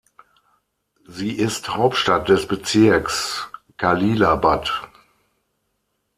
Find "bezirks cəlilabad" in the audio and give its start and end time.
2.47-4.71